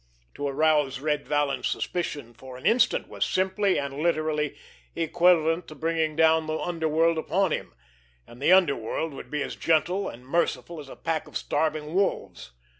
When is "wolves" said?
11.93-12.51